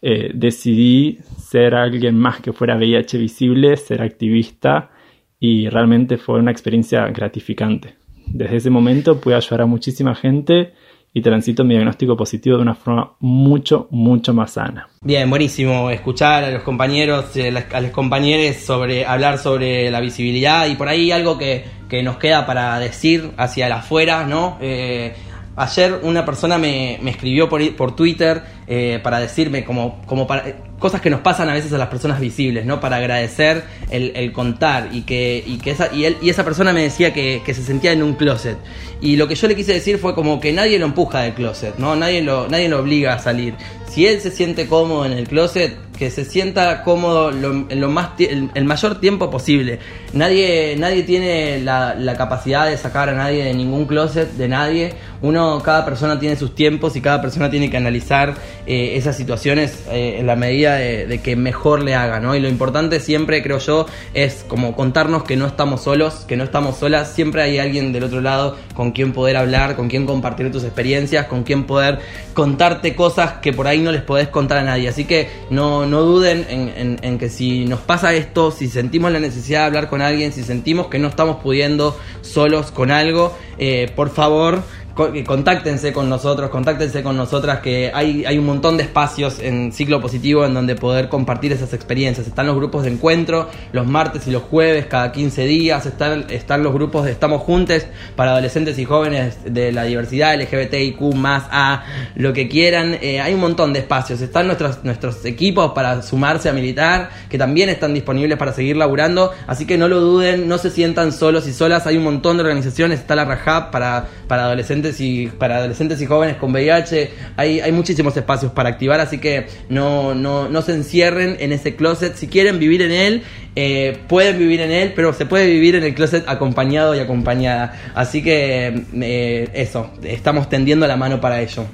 eh, 0.03 0.33
decidí 0.35 1.19
ser 1.39 1.75
alguien 1.75 2.19
más 2.19 2.41
que 2.41 2.53
fuera 2.53 2.77
VIH 2.77 3.17
visible, 3.17 3.77
ser 3.77 4.03
activista 4.03 4.91
y 5.39 5.69
realmente 5.69 6.17
fue 6.17 6.41
una 6.41 6.51
experiencia 6.51 7.07
gratificante. 7.09 7.95
Desde 8.27 8.57
ese 8.57 8.71
momento 8.71 9.21
pude 9.21 9.37
ayudar 9.37 9.63
a 9.63 9.67
muchísima 9.67 10.15
gente 10.15 10.73
y 11.17 11.23
transito 11.23 11.65
mi 11.65 11.73
diagnóstico 11.73 12.15
positivo 12.15 12.59
de 12.59 12.63
una 12.63 12.75
forma 12.75 13.13
mucho, 13.21 13.89
mucho 13.91 14.35
más 14.35 14.51
sana. 14.51 14.87
Bien, 15.01 15.31
buenísimo 15.31 15.89
escuchar 15.89 16.45
a 16.45 16.51
los 16.51 16.63
compañeros, 16.63 17.35
eh, 17.37 17.55
a 17.73 17.81
los 17.81 17.91
compañeros 17.91 18.57
sobre 18.57 19.07
hablar 19.07 19.39
sobre 19.39 19.91
la 19.91 20.01
visibilidad 20.01 20.67
y 20.67 20.75
por 20.75 20.91
ahí 20.91 21.11
algo 21.13 21.39
que, 21.39 21.65
que 21.89 22.03
nos 22.03 22.19
queda 22.19 22.45
para 22.45 22.79
decir 22.79 23.31
hacia 23.39 23.75
afuera, 23.75 24.27
¿no? 24.27 24.59
Eh, 24.61 25.15
ayer 25.57 26.01
una 26.03 26.27
persona 26.27 26.59
me, 26.59 26.99
me 27.01 27.13
escribió 27.13 27.49
por, 27.49 27.75
por 27.77 27.97
Twitter 27.97 28.43
eh, 28.67 29.01
para 29.03 29.19
decirme 29.19 29.65
como, 29.65 30.03
como 30.05 30.27
para, 30.27 30.45
cosas 30.79 31.01
que 31.01 31.11
nos 31.11 31.21
pasan 31.21 31.49
a 31.49 31.55
veces 31.55 31.73
a 31.73 31.79
las 31.79 31.89
personas 31.89 32.21
visibles, 32.21 32.67
¿no? 32.67 32.81
Para 32.81 32.97
agradecer 32.97 33.65
el, 33.91 34.13
el 34.15 34.33
contar 34.33 34.91
y 34.93 35.03
que, 35.03 35.43
y 35.47 35.59
que 35.59 35.71
esa, 35.71 35.93
y, 35.93 36.05
él, 36.05 36.17
y 36.21 36.31
esa 36.31 36.45
persona 36.45 36.73
me 36.73 36.83
decía 36.83 37.13
que, 37.13 37.43
que, 37.45 37.55
se 37.55 37.63
sentía 37.63 37.93
en 37.93 38.03
un 38.03 38.15
closet. 38.15 38.59
Y 39.01 39.17
lo 39.17 39.29
que 39.29 39.35
yo 39.35 39.49
le 39.49 39.57
quise 39.57 39.73
decir 39.73 39.99
fue 39.99 40.15
como 40.15 40.41
que 40.41 40.53
nadie 40.53 40.79
lo 40.79 40.87
empuja 40.87 41.21
del 41.21 41.35
closet, 41.35 41.77
¿no? 41.79 41.97
Nadie 41.97 42.23
lo, 42.23 42.49
nadie 42.49 42.69
lo 42.69 42.81
obliga 42.81 43.15
a 43.15 43.19
salir. 43.19 43.55
Si 43.89 44.07
él 44.07 44.21
se 44.21 44.31
siente 44.31 44.67
cómodo 44.67 45.07
en 45.07 45.13
el 45.13 45.27
closet, 45.27 45.77
que 45.97 46.11
se 46.11 46.25
sienta 46.25 46.83
cómodo 46.83 47.31
lo, 47.31 47.53
lo 47.53 47.89
más 47.89 48.11
el, 48.19 48.51
el, 48.55 48.65
mayor 48.65 49.01
tiempo 49.01 49.31
posible. 49.31 49.79
Nadie, 50.13 50.77
nadie 50.79 51.03
tiene 51.03 51.61
la, 51.61 51.95
la, 51.95 52.17
capacidad 52.17 52.67
de 52.69 52.77
sacar 52.77 53.09
a 53.09 53.15
nadie 53.15 53.45
de 53.45 53.55
ningún 53.55 53.87
closet, 53.87 54.31
de 54.33 54.49
nadie. 54.49 54.95
Uno, 55.23 55.63
cada 55.65 55.85
persona 55.85 56.19
tiene 56.19 56.37
sus 56.37 56.55
tiempos 56.55 56.97
y 56.97 57.01
cada 57.01 57.21
persona 57.21 57.51
tiene 57.51 57.71
que 57.71 57.77
analizar 57.77 58.35
eh, 58.67 58.93
esas 58.97 59.17
situaciones 59.17 59.85
eh, 59.91 60.17
en 60.19 60.27
la 60.27 60.37
medida 60.37 60.66
de, 60.75 61.21
que 61.23 61.37
mejor 61.37 61.83
le 61.83 61.95
haga, 61.95 62.21
¿no? 62.21 62.35
Y 62.35 62.41
lo 62.41 62.49
importante 62.49 63.01
siempre, 63.01 63.43
creo 63.43 63.59
yo, 63.59 63.87
es 64.15 64.45
como 64.47 64.75
contarnos 64.75 65.25
que 65.25 65.37
no 65.37 65.47
estamos 65.47 65.83
solos, 65.83 66.25
que 66.27 66.37
no 66.37 66.45
estamos 66.45 66.77
solas. 66.77 67.13
Siempre 67.13 67.43
hay 67.43 67.59
alguien 67.59 67.93
del 67.93 68.05
otro 68.05 68.21
lado 68.21 68.57
con 68.75 68.93
quien 68.93 69.13
poder 69.13 69.37
hablar, 69.37 69.77
con 69.77 69.89
quien 69.89 70.07
compartir 70.07 70.51
tus 70.53 70.65
experiencias, 70.65 71.27
con 71.27 71.43
quien 71.43 71.65
poder 71.65 72.01
contarte 72.35 72.95
cosas 72.95 73.35
que 73.35 73.53
por 73.53 73.67
ahí 73.67 73.81
no 73.81 73.93
les 73.93 74.03
podés 74.03 74.29
contar 74.29 74.59
a 74.59 74.63
nadie. 74.63 74.89
Así 74.89 75.05
que 75.05 75.29
no, 75.51 75.87
no 75.87 76.03
duden 76.03 76.47
en, 76.49 76.73
en, 76.77 76.99
en, 77.03 77.19
que 77.19 77.29
si 77.29 77.65
nos 77.65 77.81
pasa 77.81 78.13
esto, 78.15 78.51
si 78.51 78.69
sentimos 78.69 79.13
la 79.13 79.21
necesidad 79.21 79.61
de 79.61 79.67
hablar 79.67 79.89
con 79.89 80.03
alguien, 80.03 80.33
si 80.33 80.43
sentimos 80.43 80.89
que 80.89 80.99
no 80.99 81.09
estamos 81.09 81.37
pudiendo 81.43 81.99
solos 82.23 82.71
con 82.71 82.91
algo, 82.91 83.37
eh, 83.59 83.91
por 83.95 84.11
favor 84.11 84.63
contáctense 84.97 85.93
con 85.93 86.09
nosotros, 86.09 86.49
contáctense 86.49 87.03
con 87.03 87.17
nosotras, 87.17 87.61
que 87.61 87.91
hay, 87.93 88.25
hay 88.25 88.39
un 88.39 88.47
montón 88.47 88.79
de 88.79 88.85
espacios 88.85 89.39
en 89.41 89.73
ciclo 89.73 90.01
positivo 90.01 90.47
en 90.47 90.55
donde 90.55 90.75
poder 90.75 91.09
compartir 91.09 91.53
esas 91.53 91.75
experiencias. 91.75 92.27
Están 92.27 92.47
los 92.47 92.57
grupos 92.57 92.85
de 92.85 92.91
encuentro 92.91 93.49
los 93.73 93.87
martes 93.87 94.27
y 94.27 94.31
los 94.31 94.43
jueves, 94.43 94.87
cada 94.87 95.13
15 95.13 95.45
días, 95.45 95.85
están, 95.87 96.27
están 96.31 96.63
los 96.63 96.73
grupos 96.73 97.05
de 97.05 97.13
Estamos 97.13 97.43
Juntos 97.43 97.67
para 98.15 98.33
adolescentes 98.33 98.79
y 98.79 98.85
jóvenes 98.85 99.39
de 99.45 99.73
la 99.73 99.85
diversidad 99.85 100.41
LGBTIQ 100.41 101.15
más 101.15 101.45
A, 101.51 101.85
lo 102.15 102.33
que 102.33 102.49
quieran. 102.49 102.97
Eh, 103.01 103.21
hay 103.21 103.35
un 103.35 103.41
montón 103.41 103.73
de 103.73 103.81
espacios. 103.81 104.21
Están 104.21 104.47
nuestros, 104.47 104.85
nuestros 104.85 105.25
equipos 105.25 105.73
para 105.73 106.03
sumarse 106.03 106.49
a 106.49 106.53
militar, 106.53 107.11
que 107.29 107.39
también 107.39 107.69
están 107.69 107.95
disponibles 107.95 108.39
para 108.39 108.53
seguir 108.53 108.77
laburando. 108.77 109.33
Así 109.47 109.67
que 109.67 109.77
no 109.79 109.89
lo 109.89 110.01
duden, 110.01 110.49
no 110.49 110.59
se 110.59 110.71
sientan 110.71 111.13
solos 111.13 111.47
y 111.47 111.53
solas. 111.53 111.87
Hay 111.87 111.97
un 111.97 112.05
montón 112.05 112.37
de 112.37 112.43
organizaciones. 112.43 113.01
Está 113.01 113.17
la 113.17 113.25
Rajab 113.25 113.71
para, 113.71 114.07
para 114.29 114.45
adolescentes 114.45 114.86
y 115.01 115.27
para 115.27 115.59
adolescentes 115.59 116.01
y 116.01 116.07
jóvenes 116.07 116.37
con 116.37 116.53
VIH. 116.53 117.11
Hay, 117.37 117.61
hay 117.61 117.73
muchísimos 117.73 118.17
espacios 118.17 118.53
para 118.53 118.69
activar, 118.69 119.01
así 119.01 119.19
que 119.19 119.47
no, 119.69 120.15
no, 120.15 120.49
no 120.49 120.63
se 120.63 120.73
encierren 120.73 121.37
en 121.41 121.53
ese 121.53 121.77
closet. 121.77 122.15
Si 122.17 122.29
quieren 122.29 122.59
vivir 122.59 122.83
en 122.83 122.93
él, 122.93 123.23
eh, 123.57 123.99
pueden 124.09 124.39
vivir 124.39 124.61
en 124.61 124.71
él, 124.71 124.93
pero 124.95 125.13
se 125.13 125.27
puede 125.27 125.47
vivir 125.47 125.77
en 125.77 125.85
el 125.85 125.95
closet 125.95 126.25
acompañado 126.29 126.95
y 126.95 126.99
acompañada. 126.99 127.75
Así 127.95 128.23
que 128.23 128.85
eh, 129.01 129.49
eso, 129.55 129.91
estamos 130.03 130.49
tendiendo 130.49 130.87
la 130.87 130.97
mano 130.97 131.21
para 131.21 131.41
ello. 131.41 131.67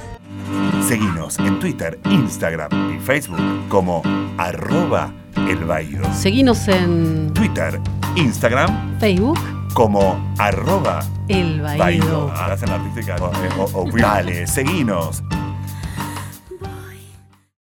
Seguinos 0.87 1.39
en 1.39 1.59
Twitter, 1.59 1.99
Instagram 2.05 2.95
y 2.95 2.99
Facebook 3.01 3.41
como 3.69 4.03
arroba 4.39 5.11
el. 5.37 5.59
Seguinos 6.15 6.69
en 6.69 7.33
Twitter, 7.33 7.81
Instagram, 8.19 8.99
Facebook 8.99 9.39
como 9.75 10.35
arroba 10.39 11.01
el 11.29 11.61
Baído. 11.61 12.33
Hacen 12.33 12.69
artística. 12.69 13.17
O, 13.21 13.63
o, 13.63 13.85
o, 13.85 13.91
dale, 13.97 14.47
seguinos. 14.47 15.23